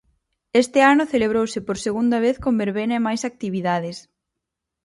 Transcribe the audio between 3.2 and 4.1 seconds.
actividades.